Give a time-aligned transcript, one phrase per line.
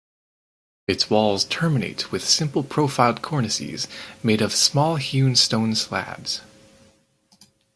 [0.87, 3.87] Its walls terminate with simple profiled cornices
[4.23, 6.41] made of small hewn stone slabs.